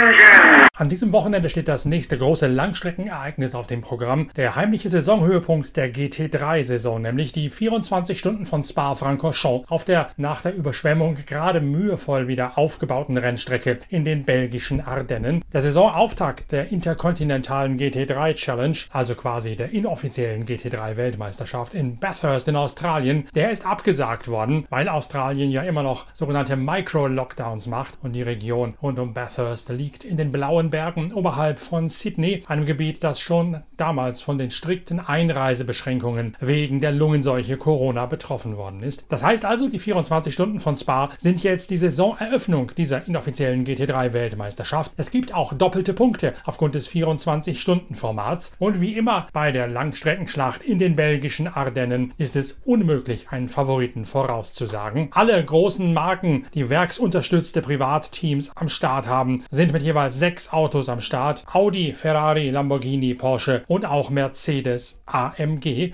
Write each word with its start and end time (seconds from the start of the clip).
engine. 0.00 0.59
An 0.80 0.88
diesem 0.88 1.12
Wochenende 1.12 1.50
steht 1.50 1.68
das 1.68 1.84
nächste 1.84 2.16
große 2.16 2.46
Langstreckenereignis 2.46 3.54
auf 3.54 3.66
dem 3.66 3.82
Programm, 3.82 4.30
der 4.36 4.56
heimliche 4.56 4.88
Saisonhöhepunkt 4.88 5.76
der 5.76 5.92
GT3-Saison, 5.92 7.02
nämlich 7.02 7.32
die 7.32 7.50
24 7.50 8.18
Stunden 8.18 8.46
von 8.46 8.62
Spa-Francorchamps 8.62 9.70
auf 9.70 9.84
der 9.84 10.08
nach 10.16 10.40
der 10.40 10.54
Überschwemmung 10.54 11.18
gerade 11.26 11.60
mühevoll 11.60 12.28
wieder 12.28 12.56
aufgebauten 12.56 13.18
Rennstrecke 13.18 13.80
in 13.90 14.06
den 14.06 14.24
belgischen 14.24 14.80
Ardennen. 14.80 15.44
Der 15.52 15.60
Saisonauftakt 15.60 16.50
der 16.50 16.72
interkontinentalen 16.72 17.78
GT3 17.78 18.32
Challenge, 18.32 18.78
also 18.90 19.14
quasi 19.14 19.56
der 19.56 19.72
inoffiziellen 19.72 20.46
GT3-Weltmeisterschaft 20.46 21.74
in 21.74 21.98
Bathurst 21.98 22.48
in 22.48 22.56
Australien, 22.56 23.26
der 23.34 23.50
ist 23.50 23.66
abgesagt 23.66 24.28
worden, 24.28 24.64
weil 24.70 24.88
Australien 24.88 25.50
ja 25.50 25.60
immer 25.60 25.82
noch 25.82 26.06
sogenannte 26.14 26.56
Micro-Lockdowns 26.56 27.66
macht 27.66 27.98
und 28.02 28.16
die 28.16 28.22
Region 28.22 28.76
rund 28.80 28.98
um 28.98 29.12
Bathurst 29.12 29.68
liegt 29.68 30.04
in 30.04 30.16
den 30.16 30.32
blauen 30.32 30.69
Bergen 30.70 31.12
oberhalb 31.12 31.58
von 31.58 31.88
Sydney, 31.88 32.42
einem 32.46 32.66
Gebiet, 32.66 33.04
das 33.04 33.20
schon 33.20 33.62
damals 33.76 34.22
von 34.22 34.38
den 34.38 34.50
strikten 34.50 35.00
Einreisebeschränkungen 35.00 36.36
wegen 36.40 36.80
der 36.80 36.92
Lungenseuche 36.92 37.56
Corona 37.56 38.06
betroffen 38.06 38.56
worden 38.56 38.82
ist. 38.82 39.04
Das 39.08 39.22
heißt 39.22 39.44
also, 39.44 39.68
die 39.68 39.78
24 39.78 40.32
Stunden 40.32 40.60
von 40.60 40.76
Spa 40.76 41.10
sind 41.18 41.42
jetzt 41.42 41.70
die 41.70 41.76
Saisoneröffnung 41.76 42.72
dieser 42.76 43.06
inoffiziellen 43.06 43.64
GT3-Weltmeisterschaft. 43.64 44.92
Es 44.96 45.10
gibt 45.10 45.34
auch 45.34 45.52
doppelte 45.54 45.94
Punkte 45.94 46.34
aufgrund 46.44 46.74
des 46.74 46.88
24-Stunden-Formats 46.90 48.52
und 48.58 48.80
wie 48.80 48.96
immer 48.96 49.26
bei 49.32 49.52
der 49.52 49.68
Langstreckenschlacht 49.68 50.62
in 50.62 50.78
den 50.78 50.96
belgischen 50.96 51.48
Ardennen 51.48 52.12
ist 52.18 52.36
es 52.36 52.58
unmöglich, 52.64 53.28
einen 53.30 53.48
Favoriten 53.48 54.04
vorauszusagen. 54.04 55.08
Alle 55.12 55.44
großen 55.44 55.92
Marken, 55.92 56.46
die 56.54 56.68
werksunterstützte 56.68 57.62
Privatteams 57.62 58.50
am 58.54 58.68
Start 58.68 59.08
haben, 59.08 59.44
sind 59.50 59.72
mit 59.72 59.82
jeweils 59.82 60.18
sechs 60.18 60.52
Autos 60.60 60.90
am 60.90 61.00
Start. 61.00 61.42
Audi, 61.54 61.94
Ferrari, 61.94 62.50
Lamborghini, 62.50 63.14
Porsche 63.14 63.64
und 63.66 63.86
auch 63.86 64.10
Mercedes 64.10 65.00
AMG. 65.06 65.92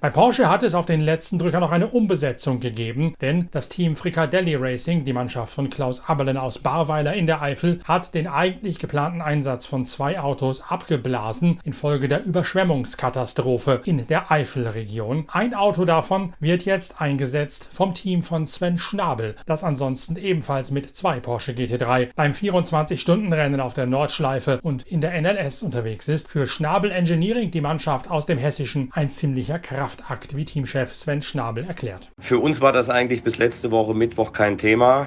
Bei 0.00 0.10
Porsche 0.10 0.48
hat 0.48 0.62
es 0.62 0.76
auf 0.76 0.86
den 0.86 1.00
letzten 1.00 1.40
Drücker 1.40 1.58
noch 1.58 1.72
eine 1.72 1.88
Umbesetzung 1.88 2.60
gegeben, 2.60 3.16
denn 3.20 3.48
das 3.50 3.68
Team 3.68 3.96
Fricadelli 3.96 4.54
Racing, 4.54 5.02
die 5.02 5.12
Mannschaft 5.12 5.52
von 5.52 5.70
Klaus 5.70 6.08
Abelen 6.08 6.36
aus 6.36 6.60
Barweiler 6.60 7.14
in 7.14 7.26
der 7.26 7.42
Eifel, 7.42 7.80
hat 7.82 8.14
den 8.14 8.28
eigentlich 8.28 8.78
geplanten 8.78 9.20
Einsatz 9.20 9.66
von 9.66 9.86
zwei 9.86 10.20
Autos 10.20 10.60
abgeblasen 10.60 11.58
infolge 11.64 12.06
der 12.06 12.24
Überschwemmungskatastrophe 12.24 13.80
in 13.86 14.06
der 14.06 14.30
Eifelregion. 14.30 15.24
Ein 15.32 15.52
Auto 15.52 15.84
davon 15.84 16.32
wird 16.38 16.64
jetzt 16.64 17.00
eingesetzt 17.00 17.68
vom 17.72 17.92
Team 17.92 18.22
von 18.22 18.46
Sven 18.46 18.78
Schnabel, 18.78 19.34
das 19.46 19.64
ansonsten 19.64 20.14
ebenfalls 20.14 20.70
mit 20.70 20.94
zwei 20.94 21.18
Porsche 21.18 21.50
GT3 21.50 22.10
beim 22.14 22.30
24-Stunden-Rennen 22.30 23.60
auf 23.60 23.74
der 23.74 23.86
Nordschleife 23.86 24.60
und 24.62 24.86
in 24.86 25.00
der 25.00 25.20
NLS 25.20 25.64
unterwegs 25.64 26.06
ist. 26.06 26.28
Für 26.28 26.46
Schnabel 26.46 26.92
Engineering, 26.92 27.50
die 27.50 27.60
Mannschaft 27.60 28.08
aus 28.08 28.26
dem 28.26 28.38
Hessischen, 28.38 28.92
ein 28.92 29.10
ziemlicher 29.10 29.58
Kraft. 29.58 29.87
Kraftakt, 29.88 30.36
wie 30.36 30.44
Teamchef 30.44 30.94
Sven 30.94 31.22
Schnabel 31.22 31.64
erklärt. 31.64 32.10
Für 32.20 32.38
uns 32.38 32.60
war 32.60 32.72
das 32.72 32.90
eigentlich 32.90 33.22
bis 33.22 33.38
letzte 33.38 33.70
Woche 33.70 33.94
Mittwoch 33.94 34.34
kein 34.34 34.58
Thema. 34.58 35.06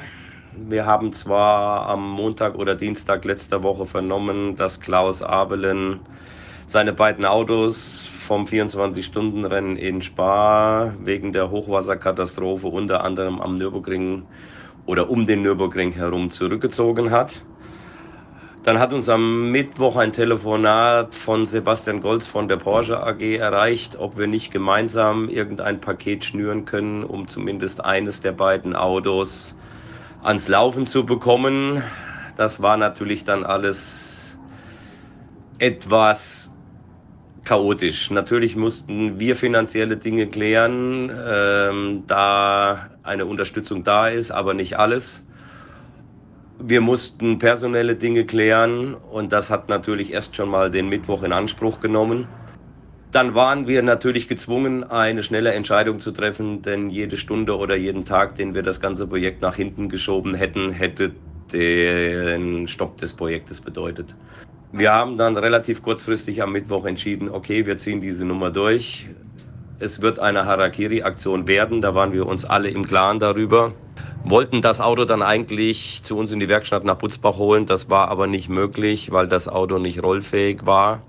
Wir 0.57 0.88
haben 0.88 1.13
zwar 1.13 1.85
am 1.85 2.09
Montag 2.09 2.56
oder 2.56 2.73
Dienstag 2.73 3.23
letzter 3.23 3.61
Woche 3.61 3.85
vernommen, 3.85 4.56
dass 4.56 4.79
Klaus 4.79 5.22
Abelen 5.22 6.00
seine 6.66 6.94
beiden 6.94 7.25
Autos 7.25 8.07
vom 8.07 8.45
24-Stunden-Rennen 8.45 9.78
in 9.78 10.01
Spa 10.01 10.95
wegen 11.03 11.31
der 11.31 11.51
Hochwasserkatastrophe 11.51 12.66
unter 12.66 13.03
anderem 13.03 13.39
am 13.39 13.53
Nürburgring 13.53 14.23
oder 14.88 15.11
um 15.11 15.25
den 15.25 15.44
Nürburgring 15.44 15.91
herum 15.91 16.31
zurückgezogen 16.31 17.11
hat. 17.11 17.44
Dann 18.63 18.77
hat 18.77 18.94
uns 18.94 19.09
am 19.09 19.49
Mittwoch 19.49 19.95
ein 19.95 20.13
Telefonat 20.13 21.16
von 21.16 21.47
Sebastian 21.47 21.99
Golz 21.99 22.27
von 22.27 22.47
der 22.47 22.57
Porsche 22.57 23.01
AG 23.01 23.19
erreicht, 23.19 23.97
ob 23.97 24.19
wir 24.19 24.27
nicht 24.27 24.51
gemeinsam 24.51 25.29
irgendein 25.29 25.81
Paket 25.81 26.25
schnüren 26.25 26.66
können, 26.66 27.03
um 27.03 27.27
zumindest 27.27 27.83
eines 27.83 28.21
der 28.21 28.33
beiden 28.33 28.75
Autos 28.75 29.57
ans 30.21 30.47
Laufen 30.47 30.85
zu 30.85 31.07
bekommen. 31.07 31.81
Das 32.38 32.61
war 32.61 32.77
natürlich 32.77 33.23
dann 33.23 33.44
alles 33.44 34.38
etwas 35.57 36.53
chaotisch. 37.44 38.11
Natürlich 38.11 38.55
mussten 38.55 39.19
wir 39.19 39.35
finanzielle 39.35 39.97
Dinge 39.97 40.27
klären, 40.27 41.11
ähm, 41.27 42.03
da 42.05 42.91
eine 43.01 43.25
Unterstützung 43.25 43.83
da 43.83 44.07
ist, 44.07 44.29
aber 44.29 44.53
nicht 44.53 44.77
alles. 44.77 45.25
Wir 46.63 46.81
mussten 46.81 47.39
personelle 47.39 47.95
Dinge 47.95 48.25
klären 48.25 48.94
und 48.94 49.31
das 49.31 49.49
hat 49.49 49.67
natürlich 49.67 50.13
erst 50.13 50.35
schon 50.35 50.49
mal 50.49 50.69
den 50.69 50.89
Mittwoch 50.89 51.23
in 51.23 51.33
Anspruch 51.33 51.79
genommen. 51.79 52.27
Dann 53.11 53.33
waren 53.33 53.67
wir 53.67 53.81
natürlich 53.81 54.27
gezwungen, 54.27 54.83
eine 54.83 55.23
schnelle 55.23 55.53
Entscheidung 55.53 56.00
zu 56.00 56.11
treffen, 56.11 56.61
denn 56.61 56.89
jede 56.91 57.17
Stunde 57.17 57.57
oder 57.57 57.75
jeden 57.75 58.05
Tag, 58.05 58.35
den 58.35 58.53
wir 58.53 58.61
das 58.61 58.79
ganze 58.79 59.07
Projekt 59.07 59.41
nach 59.41 59.55
hinten 59.55 59.89
geschoben 59.89 60.35
hätten, 60.35 60.71
hätte 60.71 61.16
den 61.51 62.67
Stopp 62.67 62.97
des 62.97 63.16
Projektes 63.16 63.59
bedeutet. 63.59 64.16
Wir 64.71 64.91
haben 64.91 65.17
dann 65.17 65.35
relativ 65.38 65.81
kurzfristig 65.81 66.41
am 66.44 66.51
Mittwoch 66.53 66.85
entschieden, 66.85 67.27
okay, 67.27 67.66
wir 67.66 67.77
ziehen 67.77 68.01
diese 68.01 68.23
Nummer 68.23 68.51
durch. 68.51 69.09
Es 69.81 70.02
wird 70.02 70.19
eine 70.19 70.46
Harakiri-Aktion 70.46 71.47
werden, 71.47 71.81
da 71.81 71.96
waren 71.96 72.14
wir 72.14 72.28
uns 72.28 72.46
alle 72.46 72.69
im 72.69 72.88
Klaren 72.88 73.19
darüber 73.19 73.74
wollten 74.24 74.62
das 74.62 74.81
Auto 74.81 75.06
dann 75.06 75.22
eigentlich 75.22 76.03
zu 76.03 76.18
uns 76.18 76.31
in 76.31 76.40
die 76.40 76.50
Werkstatt 76.50 76.84
nach 76.84 76.96
Butzbach 76.96 77.38
holen. 77.38 77.66
Das 77.66 77.90
war 77.90 78.09
aber 78.09 78.28
nicht 78.28 78.50
möglich, 78.50 79.12
weil 79.12 79.28
das 79.28 79.47
Auto 79.47 79.80
nicht 79.80 80.03
rollfähig 80.03 80.66
war. 80.66 81.02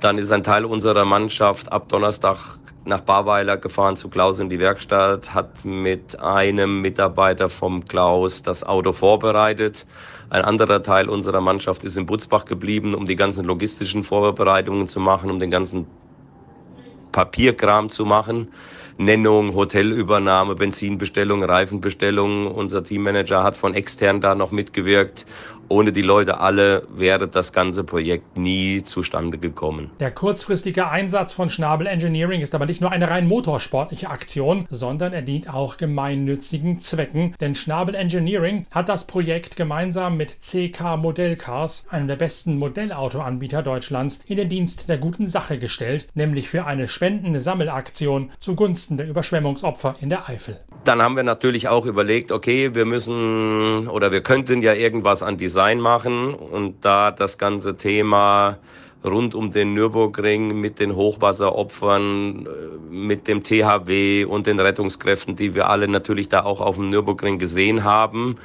Dann 0.00 0.18
ist 0.18 0.32
ein 0.32 0.42
Teil 0.42 0.64
unserer 0.64 1.04
Mannschaft 1.04 1.70
ab 1.72 1.88
Donnerstag 1.88 2.58
nach 2.86 3.00
Barweiler 3.00 3.56
gefahren 3.56 3.96
zu 3.96 4.10
Klaus 4.10 4.40
in 4.40 4.50
die 4.50 4.58
Werkstatt, 4.58 5.32
hat 5.32 5.64
mit 5.64 6.20
einem 6.20 6.82
Mitarbeiter 6.82 7.48
vom 7.48 7.86
Klaus 7.86 8.42
das 8.42 8.62
Auto 8.62 8.92
vorbereitet. 8.92 9.86
Ein 10.28 10.42
anderer 10.42 10.82
Teil 10.82 11.08
unserer 11.08 11.40
Mannschaft 11.40 11.84
ist 11.84 11.96
in 11.96 12.04
Butzbach 12.04 12.44
geblieben, 12.44 12.94
um 12.94 13.06
die 13.06 13.16
ganzen 13.16 13.46
logistischen 13.46 14.04
Vorbereitungen 14.04 14.86
zu 14.86 15.00
machen, 15.00 15.30
um 15.30 15.38
den 15.38 15.50
ganzen 15.50 15.86
Papierkram 17.14 17.90
zu 17.90 18.04
machen. 18.04 18.48
Nennung, 18.98 19.54
Hotelübernahme, 19.54 20.56
Benzinbestellung, 20.56 21.44
Reifenbestellung. 21.44 22.48
Unser 22.48 22.82
Teammanager 22.82 23.44
hat 23.44 23.56
von 23.56 23.72
extern 23.72 24.20
da 24.20 24.34
noch 24.34 24.50
mitgewirkt. 24.50 25.24
Ohne 25.68 25.92
die 25.92 26.02
Leute 26.02 26.40
alle 26.40 26.86
wäre 26.94 27.28
das 27.28 27.52
ganze 27.52 27.84
Projekt 27.84 28.36
nie 28.36 28.82
zustande 28.82 29.38
gekommen. 29.38 29.90
Der 30.00 30.10
kurzfristige 30.10 30.88
Einsatz 30.88 31.32
von 31.32 31.48
Schnabel 31.48 31.86
Engineering 31.86 32.42
ist 32.42 32.54
aber 32.54 32.66
nicht 32.66 32.80
nur 32.80 32.92
eine 32.92 33.10
rein 33.10 33.26
motorsportliche 33.26 34.10
Aktion, 34.10 34.66
sondern 34.70 35.12
er 35.12 35.22
dient 35.22 35.52
auch 35.52 35.76
gemeinnützigen 35.76 36.80
Zwecken. 36.80 37.34
Denn 37.40 37.54
Schnabel 37.54 37.94
Engineering 37.94 38.66
hat 38.70 38.88
das 38.88 39.06
Projekt 39.06 39.56
gemeinsam 39.56 40.16
mit 40.16 40.40
CK 40.40 40.96
Modellcars, 40.96 41.86
einem 41.90 42.08
der 42.08 42.16
besten 42.16 42.58
Modellautoanbieter 42.58 43.62
Deutschlands, 43.62 44.20
in 44.26 44.36
den 44.36 44.48
Dienst 44.48 44.88
der 44.88 44.98
guten 44.98 45.26
Sache 45.26 45.58
gestellt, 45.58 46.08
nämlich 46.14 46.48
für 46.48 46.66
eine 46.66 46.88
spendende 46.88 47.40
Sammelaktion 47.40 48.30
zugunsten 48.38 48.96
der 48.96 49.08
Überschwemmungsopfer 49.08 49.94
in 50.00 50.10
der 50.10 50.28
Eifel. 50.28 50.60
Dann 50.84 51.00
haben 51.00 51.16
wir 51.16 51.22
natürlich 51.22 51.68
auch 51.68 51.86
überlegt, 51.86 52.30
okay, 52.30 52.74
wir 52.74 52.84
müssen 52.84 53.88
oder 53.88 54.12
wir 54.12 54.20
könnten 54.20 54.60
ja 54.60 54.74
irgendwas 54.74 55.22
an 55.22 55.38
Design 55.38 55.80
machen 55.80 56.34
und 56.34 56.84
da 56.84 57.10
das 57.10 57.38
ganze 57.38 57.76
Thema 57.76 58.58
rund 59.02 59.34
um 59.34 59.50
den 59.50 59.74
Nürburgring 59.74 60.60
mit 60.60 60.80
den 60.80 60.94
Hochwasseropfern, 60.94 62.46
äh, 62.46 62.48
mit 62.90 63.28
dem 63.28 63.42
THW 63.42 64.24
und 64.24 64.46
den 64.46 64.60
Rettungskräften, 64.60 65.36
die 65.36 65.54
wir 65.54 65.68
alle 65.68 65.88
natürlich 65.88 66.28
da 66.28 66.44
auch 66.44 66.60
auf 66.60 66.76
dem 66.76 66.90
Nürburgring 66.90 67.38
gesehen 67.38 67.84
haben, 67.84 68.36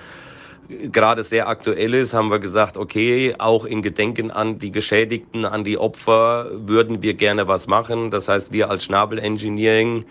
gerade 0.70 1.24
sehr 1.24 1.48
aktuell 1.48 1.94
ist, 1.94 2.14
haben 2.14 2.30
wir 2.30 2.40
gesagt, 2.40 2.78
okay, 2.78 3.36
auch 3.38 3.66
in 3.66 3.82
Gedenken 3.82 4.32
an 4.32 4.60
die 4.60 4.72
Geschädigten, 4.72 5.46
an 5.46 5.64
die 5.64 5.78
Opfer 5.78 6.50
würden 6.54 7.02
wir 7.02 7.16
gerne 7.16 7.48
was 7.48 7.68
machen. 7.68 8.12
Das 8.12 8.28
heißt, 8.28 8.54
wir 8.54 8.70
als 8.70 8.86
Schnabel 8.86 9.18
Engineering 9.18 10.06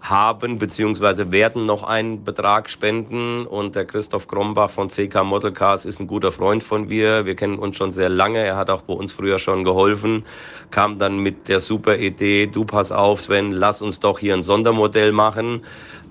haben 0.00 0.58
beziehungsweise 0.58 1.30
werden 1.30 1.66
noch 1.66 1.82
einen 1.82 2.24
Betrag 2.24 2.70
spenden 2.70 3.46
und 3.46 3.76
der 3.76 3.84
Christoph 3.84 4.26
Grombach 4.26 4.70
von 4.70 4.88
CK 4.88 5.24
Model 5.24 5.52
Cars 5.52 5.84
ist 5.84 6.00
ein 6.00 6.06
guter 6.06 6.32
Freund 6.32 6.64
von 6.64 6.88
mir. 6.88 7.26
Wir 7.26 7.36
kennen 7.36 7.58
uns 7.58 7.76
schon 7.76 7.90
sehr 7.90 8.08
lange. 8.08 8.42
Er 8.42 8.56
hat 8.56 8.70
auch 8.70 8.82
bei 8.82 8.94
uns 8.94 9.12
früher 9.12 9.38
schon 9.38 9.62
geholfen. 9.62 10.24
Kam 10.70 10.98
dann 10.98 11.18
mit 11.18 11.48
der 11.48 11.60
super 11.60 11.98
Idee, 11.98 12.46
du 12.46 12.64
pass 12.64 12.92
auf 12.92 13.20
Sven, 13.20 13.52
lass 13.52 13.82
uns 13.82 14.00
doch 14.00 14.18
hier 14.18 14.34
ein 14.34 14.42
Sondermodell 14.42 15.12
machen. 15.12 15.62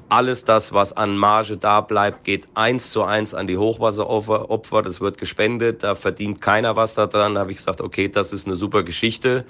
Alles 0.07 0.43
das, 0.43 0.73
was 0.73 0.93
an 0.93 1.17
Marge 1.17 1.57
da 1.57 1.81
bleibt, 1.81 2.23
geht 2.23 2.47
eins 2.55 2.91
zu 2.91 3.03
eins 3.03 3.35
an 3.35 3.45
die 3.45 3.57
Hochwasseropfer. 3.57 4.81
Das 4.81 5.01
wird 5.01 5.19
gespendet. 5.19 5.83
Da 5.83 5.93
verdient 5.93 6.41
keiner 6.41 6.75
was 6.75 6.95
daran. 6.95 7.35
Da 7.35 7.41
habe 7.41 7.51
ich 7.51 7.57
gesagt, 7.57 7.79
okay, 7.79 8.09
das 8.09 8.33
ist 8.33 8.47
eine 8.47 8.55
super 8.55 8.81
Geschichte 8.81 9.45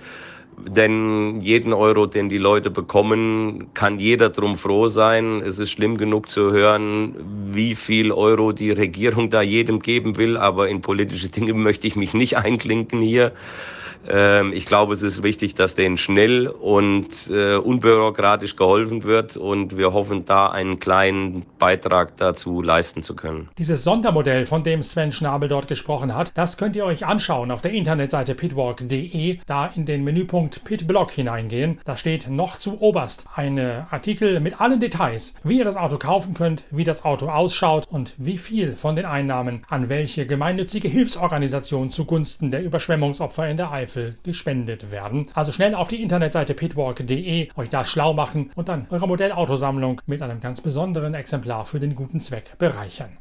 denn 0.67 1.41
jeden 1.41 1.73
Euro, 1.73 2.05
den 2.05 2.29
die 2.29 2.37
Leute 2.37 2.69
bekommen, 2.69 3.73
kann 3.73 3.99
jeder 3.99 4.29
drum 4.29 4.57
froh 4.57 4.87
sein. 4.87 5.41
Es 5.41 5.59
ist 5.59 5.71
schlimm 5.71 5.97
genug 5.97 6.29
zu 6.29 6.51
hören, 6.51 7.15
wie 7.51 7.75
viel 7.75 8.11
Euro 8.11 8.51
die 8.51 8.71
Regierung 8.71 9.29
da 9.29 9.41
jedem 9.41 9.79
geben 9.79 10.17
will, 10.17 10.37
aber 10.37 10.69
in 10.69 10.81
politische 10.81 11.29
Dinge 11.29 11.53
möchte 11.55 11.87
ich 11.87 11.95
mich 11.95 12.13
nicht 12.13 12.37
einklinken 12.37 13.01
hier. 13.01 13.31
Ähm, 14.07 14.53
ich 14.53 14.65
glaube, 14.65 14.93
es 14.93 15.01
ist 15.01 15.23
wichtig, 15.23 15.55
dass 15.55 15.75
denen 15.75 15.97
schnell 15.97 16.47
und 16.47 17.29
äh, 17.29 17.55
unbürokratisch 17.55 18.55
geholfen 18.55 19.03
wird 19.03 19.37
und 19.37 19.77
wir 19.77 19.93
hoffen, 19.93 20.25
da 20.25 20.47
einen 20.47 20.79
kleinen 20.79 21.45
Beitrag 21.59 22.17
dazu 22.17 22.61
leisten 22.61 23.03
zu 23.03 23.15
können. 23.15 23.49
Dieses 23.57 23.83
Sondermodell, 23.83 24.45
von 24.45 24.63
dem 24.63 24.83
Sven 24.83 25.11
Schnabel 25.11 25.49
dort 25.49 25.67
gesprochen 25.67 26.15
hat, 26.15 26.31
das 26.35 26.57
könnt 26.57 26.75
ihr 26.75 26.85
euch 26.85 27.05
anschauen 27.05 27.51
auf 27.51 27.61
der 27.61 27.71
Internetseite 27.71 28.35
pitwalk.de, 28.35 29.39
da 29.45 29.67
in 29.67 29.85
den 29.85 30.03
Menüpunkt 30.03 30.63
Pitblog 30.63 31.11
hineingehen. 31.11 31.79
Da 31.85 31.97
steht 31.97 32.29
noch 32.29 32.57
zu 32.57 32.81
oberst 32.81 33.25
ein 33.35 33.59
Artikel 33.59 34.39
mit 34.39 34.61
allen 34.61 34.79
Details, 34.79 35.33
wie 35.43 35.57
ihr 35.57 35.65
das 35.65 35.77
Auto 35.77 35.97
kaufen 35.97 36.33
könnt, 36.33 36.63
wie 36.71 36.83
das 36.83 37.03
Auto 37.03 37.27
ausschaut 37.29 37.85
und 37.89 38.15
wie 38.17 38.37
viel 38.37 38.75
von 38.75 38.95
den 38.95 39.05
Einnahmen 39.05 39.63
an 39.67 39.89
welche 39.89 40.25
gemeinnützige 40.25 40.87
Hilfsorganisation 40.87 41.89
zugunsten 41.89 42.51
der 42.51 42.63
Überschwemmungsopfer 42.63 43.47
in 43.49 43.57
der 43.57 43.71
Eifel 43.71 43.88
Zweifel 43.89 44.17
gespendet 44.23 44.91
werden. 44.91 45.27
Also 45.33 45.51
schnell 45.51 45.75
auf 45.75 45.87
die 45.87 46.01
Internetseite 46.01 46.53
pitwalk.de 46.53 47.49
euch 47.55 47.69
da 47.69 47.83
schlau 47.83 48.13
machen 48.13 48.51
und 48.55 48.69
dann 48.69 48.87
eure 48.89 49.07
Modellautosammlung 49.07 50.01
mit 50.05 50.21
einem 50.21 50.39
ganz 50.39 50.61
besonderen 50.61 51.13
Exemplar 51.13 51.65
für 51.65 51.79
den 51.79 51.95
guten 51.95 52.21
Zweck 52.21 52.57
bereichern. 52.57 53.17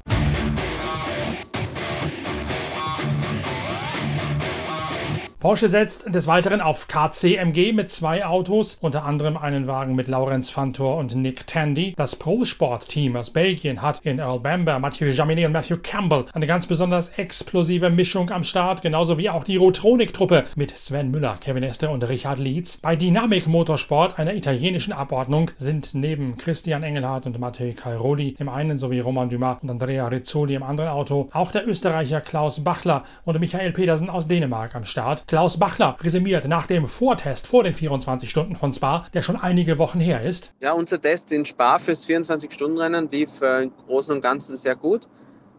Porsche 5.41 5.69
setzt 5.69 6.13
des 6.13 6.27
Weiteren 6.27 6.61
auf 6.61 6.89
KCMG 6.89 7.73
mit 7.73 7.89
zwei 7.89 8.27
Autos, 8.27 8.77
unter 8.81 9.05
anderem 9.05 9.37
einen 9.37 9.69
Wagen 9.69 9.95
mit 9.95 10.09
Laurens 10.09 10.51
Fantor 10.51 10.97
und 10.97 11.15
Nick 11.15 11.47
Tandy. 11.47 11.95
Das 11.97 12.17
Pro-Sport-Team 12.17 13.15
aus 13.15 13.31
Belgien 13.31 13.81
hat 13.81 14.01
in 14.03 14.19
Earl 14.19 14.41
Bamber, 14.41 14.81
Mathieu 14.81 15.13
Jaminet 15.13 15.47
und 15.47 15.53
Matthew 15.53 15.77
Campbell 15.81 16.25
eine 16.33 16.49
ganz 16.49 16.67
besonders 16.67 17.11
explosive 17.11 17.89
Mischung 17.89 18.31
am 18.31 18.43
Start, 18.43 18.83
genauso 18.83 19.17
wie 19.17 19.31
auch 19.31 19.45
die 19.45 19.59
Rotronik-Truppe 19.59 20.43
mit 20.57 20.77
Sven 20.77 21.13
Müller, 21.13 21.39
Kevin 21.41 21.63
Esther 21.63 21.93
und 21.93 22.09
Richard 22.09 22.41
Leeds. 22.41 22.79
Bei 22.79 22.97
Dynamic 22.97 23.47
Motorsport, 23.47 24.19
einer 24.19 24.35
italienischen 24.35 24.93
Abordnung, 24.93 25.53
sind 25.57 25.95
neben 25.95 26.37
Christian 26.37 26.83
Engelhardt 26.83 27.27
und 27.27 27.39
Matteo 27.39 27.75
Cairoli 27.75 28.35
im 28.41 28.49
einen 28.49 28.77
sowie 28.77 28.99
Roman 28.99 29.29
Dumas 29.29 29.59
und 29.63 29.71
Andrea 29.71 30.09
Rizzoli 30.09 30.57
im 30.57 30.65
anderen 30.65 30.91
Auto 30.91 31.29
auch 31.33 31.53
der 31.53 31.69
Österreicher 31.69 32.21
Klaus 32.21 32.65
Bachler 32.65 33.05
und 33.25 33.39
Michael 33.39 33.71
Pedersen 33.71 34.11
aus 34.11 34.27
Dänemark 34.27 34.75
am 34.75 34.83
Start. 34.83 35.29
Klaus 35.39 35.57
Bachler 35.57 35.97
resümiert 36.03 36.49
nach 36.49 36.67
dem 36.67 36.89
Vortest 36.89 37.47
vor 37.47 37.63
den 37.63 37.73
24 37.73 38.29
Stunden 38.29 38.57
von 38.57 38.73
Spa, 38.73 39.05
der 39.15 39.23
schon 39.23 39.37
einige 39.37 39.79
Wochen 39.79 40.01
her 40.01 40.25
ist. 40.25 40.53
Ja, 40.59 40.73
unser 40.73 41.01
Test 41.01 41.31
in 41.31 41.47
Spa 41.47 41.79
fürs 41.79 42.05
24-Stunden-Rennen 42.09 43.09
lief 43.09 43.41
äh, 43.41 43.63
im 43.63 43.73
Großen 43.87 44.13
und 44.13 44.21
Ganzen 44.21 44.57
sehr 44.57 44.75
gut. 44.75 45.07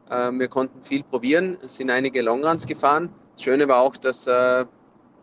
Äh, 0.09 0.31
wir 0.33 0.49
konnten 0.49 0.83
viel 0.83 1.03
probieren, 1.03 1.57
es 1.63 1.77
sind 1.77 1.89
einige 1.91 2.21
Longruns 2.21 2.67
gefahren. 2.67 3.07
Das 3.35 3.43
Schöne 3.45 3.69
war 3.69 3.79
auch, 3.79 3.95
dass 3.95 4.27
äh, 4.27 4.65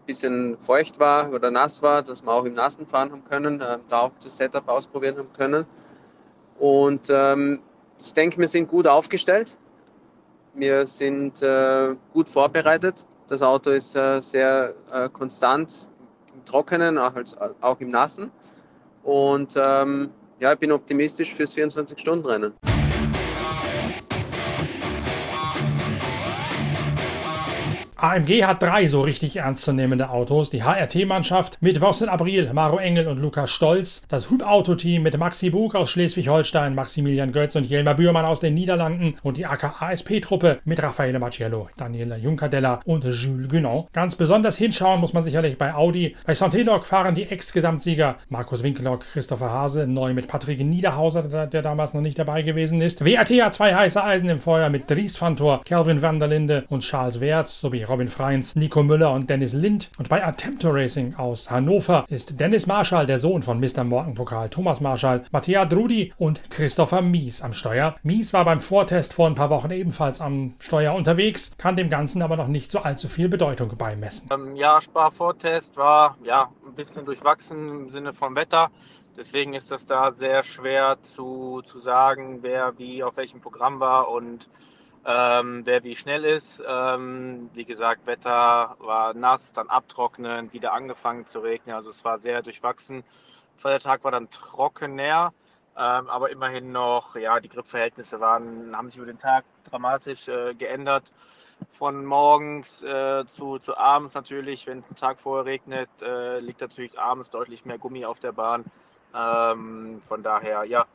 bisschen 0.07 0.57
feucht 0.57 0.99
war 0.99 1.35
oder 1.35 1.51
nass 1.51 1.83
war, 1.83 2.03
dass 2.03 2.25
wir 2.25 2.33
auch 2.33 2.47
im 2.47 2.55
Nassen 2.55 2.87
fahren 2.87 3.13
haben 3.13 3.25
können, 3.25 3.61
äh, 3.61 3.77
da 3.89 4.01
auch 4.01 4.13
das 4.25 4.39
Setup 4.39 4.67
ausprobieren 4.71 5.19
haben 5.19 5.35
können. 5.35 5.67
Und 6.59 7.11
ähm, 7.11 7.59
ich 8.01 8.15
denke, 8.15 8.39
wir 8.39 8.49
sind 8.49 8.69
gut 8.71 8.87
aufgestellt. 8.87 9.59
Wir 10.55 10.87
sind 10.87 11.43
äh, 11.43 11.95
gut 12.15 12.31
vorbereitet. 12.31 13.05
Das 13.29 13.43
Auto 13.43 13.71
ist 13.71 13.97
äh, 13.97 14.21
sehr 14.21 14.75
äh, 14.93 15.09
konstant 15.09 15.89
im 16.33 16.45
Trockenen, 16.45 16.97
auch, 16.97 17.15
als, 17.15 17.37
auch 17.61 17.81
im 17.81 17.89
Nassen. 17.89 18.31
Und 19.03 19.55
ähm, 19.57 20.11
ja, 20.39 20.53
ich 20.53 20.59
bin 20.59 20.71
optimistisch 20.71 21.35
fürs 21.35 21.57
24-Stunden-Rennen. 21.57 22.53
AMG 28.07 28.45
hat 28.45 28.63
drei 28.63 28.87
so 28.87 29.01
richtig 29.01 29.35
ernstzunehmende 29.35 30.11
Autos. 30.11 30.49
Die 30.51 30.63
HRT-Mannschaft 30.63 31.61
mit 31.61 31.81
Vincent 31.81 32.09
Abril, 32.09 32.53
Maro 32.53 32.79
Engel 32.79 33.09
und 33.09 33.19
Lukas 33.19 33.51
Stolz. 33.51 34.03
Das 34.07 34.31
Hub-Auto-Team 34.31 35.03
mit 35.03 35.19
Maxi 35.19 35.51
Bug 35.51 35.75
aus 35.75 35.91
Schleswig-Holstein, 35.91 36.77
Maximilian 36.77 37.33
Götz 37.33 37.57
und 37.57 37.67
Jelmer 37.67 37.95
Bührmann 37.95 38.25
aus 38.25 38.39
den 38.39 38.55
Niederlanden. 38.55 39.17
Und 39.25 39.39
die 39.39 39.47
AKASP-Truppe 39.47 40.61
mit 40.65 40.81
Raffaele 40.81 41.19
Macciello, 41.19 41.69
Daniela 41.77 42.17
Juncadella 42.17 42.79
und 42.85 43.03
Jules 43.03 43.49
Gunon. 43.49 43.89
Ganz 43.93 44.15
besonders 44.15 44.57
hinschauen 44.57 45.01
muss 45.01 45.13
man 45.13 45.25
sicherlich 45.25 45.59
bei 45.59 45.75
Audi. 45.75 46.15
Bei 46.25 46.35
Santelog 46.35 46.85
fahren 46.85 47.17
die 47.17 47.25
Ex-Gesamtsieger 47.25 48.19
Markus 48.29 48.63
Winkelhock, 48.63 49.01
Christopher 49.01 49.51
Hase, 49.51 49.89
neu 49.89 50.15
mit 50.15 50.29
Patrick 50.29 50.61
Niederhauser, 50.61 51.49
der, 51.49 51.63
damals 51.63 51.93
noch 51.93 52.03
nicht 52.03 52.21
dabei 52.21 52.43
gewesen 52.43 52.81
ist. 52.81 53.05
WAT 53.05 53.31
hat 53.31 53.55
zwei 53.55 53.75
heiße 53.75 54.01
Eisen 54.01 54.29
im 54.29 54.39
Feuer 54.39 54.69
mit 54.69 54.89
Dries 54.89 55.21
van 55.21 55.35
Tor, 55.35 55.63
Kelvin 55.65 56.03
van 56.03 56.21
der 56.21 56.29
Linde 56.29 56.67
und 56.69 56.85
Charles 56.85 57.21
Wertz 57.21 57.61
sowie 57.61 57.83
Robin 57.97 58.09
Freins, 58.09 58.55
Nico 58.57 58.83
Müller 58.83 59.11
und 59.15 59.31
Dennis 59.31 59.55
Lind. 59.55 59.91
Und 59.97 60.11
bei 60.11 60.23
Attempto 60.23 60.69
Racing 60.69 61.15
aus 61.15 61.51
Hannover 61.51 62.05
ist 62.11 62.39
Dennis 62.39 62.67
Marschall, 62.67 63.07
der 63.07 63.19
Sohn 63.19 63.43
von 63.43 63.59
Mr. 63.59 63.85
Morgenpokal 63.85 64.51
Thomas 64.51 64.83
Marschall, 64.83 65.25
Mattia 65.33 65.65
Drudi 65.65 66.13
und 66.19 66.51
Christopher 66.51 67.01
Mies 67.01 67.41
am 67.41 67.55
Steuer. 67.55 67.95
Mies 68.03 68.35
war 68.35 68.45
beim 68.45 68.61
Vortest 68.61 69.15
vor 69.15 69.27
ein 69.27 69.35
paar 69.35 69.49
Wochen 69.49 69.71
ebenfalls 69.71 70.21
am 70.21 70.57
Steuer 70.59 70.95
unterwegs, 70.95 71.53
kann 71.57 71.77
dem 71.77 71.89
Ganzen 71.89 72.21
aber 72.21 72.37
noch 72.37 72.49
nicht 72.49 72.71
so 72.71 72.81
allzu 72.81 73.09
viel 73.09 73.31
Bedeutung 73.31 73.75
beimessen. 73.79 74.29
Ähm, 74.31 74.57
ja, 74.57 74.79
Sparvortest 74.83 75.75
war 75.79 76.19
ja 76.23 76.51
ein 76.67 76.75
bisschen 76.75 77.07
durchwachsen 77.07 77.87
im 77.87 77.89
Sinne 77.89 78.13
vom 78.13 78.37
Wetter. 78.37 78.71
Deswegen 79.17 79.55
ist 79.55 79.71
das 79.71 79.87
da 79.87 80.13
sehr 80.13 80.43
schwer 80.43 80.99
zu, 81.01 81.63
zu 81.65 81.79
sagen, 81.79 82.41
wer 82.43 82.77
wie 82.77 83.03
auf 83.03 83.17
welchem 83.17 83.41
Programm 83.41 83.81
war 83.81 84.11
und 84.11 84.51
ähm, 85.07 85.63
wer 85.65 85.85
wie 85.85 85.95
schnell 85.95 86.25
ist. 86.25 86.63
Ähm, 86.67 87.49
wie 87.55 87.65
gesagt, 87.65 88.07
Wetter 88.07 88.77
war 88.81 89.15
nass, 89.15 89.53
dann 89.53 89.71
abtrocknen, 89.71 90.53
wieder 90.53 90.73
angefangen 90.73 91.27
zu 91.27 91.39
regnen. 91.39 91.77
Also 91.77 91.91
es 91.91 92.05
war 92.05 92.19
sehr 92.19 92.43
durchwachsen. 92.43 93.05
Der 93.65 93.81
Tag 93.81 94.05
war 94.05 94.11
dann 94.11 94.31
trockener, 94.31 95.33
ähm, 95.77 96.09
aber 96.09 96.31
immerhin 96.31 96.73
noch, 96.73 97.17
ja, 97.17 97.41
die 97.41 97.49
Gripverhältnisse 97.49 98.21
waren, 98.21 98.77
haben 98.77 98.89
sich 98.89 98.99
über 98.99 99.07
den 99.07 99.19
Tag 99.19 99.45
dramatisch 99.71 100.29
äh, 100.29 100.55
geändert. 100.55 101.05
Von 101.73 102.05
morgens 102.05 102.83
äh, 102.83 103.25
zu, 103.27 103.59
zu 103.59 103.77
abends 103.77 104.15
natürlich, 104.15 104.67
wenn 104.67 104.81
es 104.81 104.85
einen 104.87 104.97
Tag 104.97 105.21
vorher 105.21 105.47
regnet, 105.47 105.89
äh, 106.03 106.39
liegt 106.41 106.61
natürlich 106.61 106.99
abends 106.99 107.31
deutlich 107.31 107.65
mehr 107.65 107.79
Gummi 107.79 108.05
auf 108.05 108.21
der 108.21 108.33
Bahn. 108.33 108.65
Ähm, 109.15 110.03
von 110.07 110.23
daher, 110.23 110.65
ja, 110.65 110.87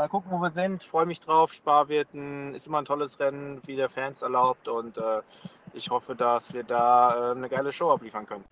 Mal 0.00 0.08
gucken, 0.08 0.30
wo 0.30 0.38
wir 0.38 0.50
sind. 0.50 0.82
Ich 0.82 0.88
freue 0.88 1.04
mich 1.04 1.20
drauf. 1.20 1.52
Sparwirten 1.52 2.54
ist 2.54 2.66
immer 2.66 2.78
ein 2.78 2.86
tolles 2.86 3.20
Rennen, 3.20 3.60
wie 3.66 3.76
der 3.76 3.90
Fans 3.90 4.22
erlaubt. 4.22 4.66
Und 4.66 4.96
äh, 4.96 5.20
ich 5.74 5.90
hoffe, 5.90 6.14
dass 6.14 6.54
wir 6.54 6.64
da 6.64 7.32
äh, 7.32 7.36
eine 7.36 7.50
geile 7.50 7.70
Show 7.70 7.90
abliefern 7.90 8.24
können. 8.24 8.44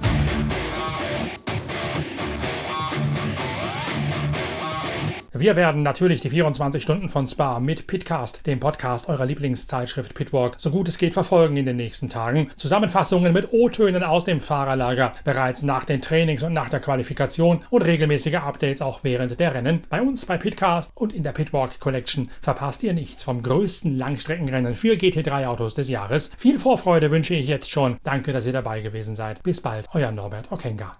Wir 5.40 5.54
werden 5.54 5.84
natürlich 5.84 6.20
die 6.20 6.30
24 6.30 6.82
Stunden 6.82 7.08
von 7.08 7.28
Spa 7.28 7.60
mit 7.60 7.86
Pitcast, 7.86 8.44
dem 8.44 8.58
Podcast 8.58 9.08
eurer 9.08 9.24
Lieblingszeitschrift 9.24 10.12
Pitwalk, 10.12 10.54
so 10.58 10.72
gut 10.72 10.88
es 10.88 10.98
geht 10.98 11.14
verfolgen 11.14 11.56
in 11.56 11.64
den 11.64 11.76
nächsten 11.76 12.08
Tagen. 12.08 12.50
Zusammenfassungen 12.56 13.32
mit 13.32 13.52
O-Tönen 13.52 14.02
aus 14.02 14.24
dem 14.24 14.40
Fahrerlager 14.40 15.12
bereits 15.22 15.62
nach 15.62 15.84
den 15.84 16.00
Trainings 16.00 16.42
und 16.42 16.54
nach 16.54 16.70
der 16.70 16.80
Qualifikation 16.80 17.60
und 17.70 17.82
regelmäßige 17.82 18.34
Updates 18.34 18.82
auch 18.82 19.04
während 19.04 19.38
der 19.38 19.54
Rennen. 19.54 19.84
Bei 19.88 20.02
uns 20.02 20.26
bei 20.26 20.38
Pitcast 20.38 20.90
und 20.96 21.12
in 21.12 21.22
der 21.22 21.32
Pitwalk 21.32 21.78
Collection 21.78 22.28
verpasst 22.40 22.82
ihr 22.82 22.92
nichts 22.92 23.22
vom 23.22 23.40
größten 23.40 23.96
Langstreckenrennen 23.96 24.74
für 24.74 24.94
GT3 24.94 25.46
Autos 25.46 25.74
des 25.74 25.88
Jahres. 25.88 26.32
Viel 26.36 26.58
Vorfreude 26.58 27.12
wünsche 27.12 27.36
ich 27.36 27.46
jetzt 27.46 27.70
schon. 27.70 27.96
Danke, 28.02 28.32
dass 28.32 28.46
ihr 28.46 28.52
dabei 28.52 28.80
gewesen 28.80 29.14
seid. 29.14 29.40
Bis 29.44 29.60
bald, 29.60 29.86
euer 29.92 30.10
Norbert 30.10 30.50
Okenga. 30.50 30.96